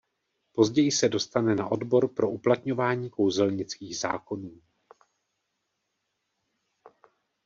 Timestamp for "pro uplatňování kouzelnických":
2.13-3.97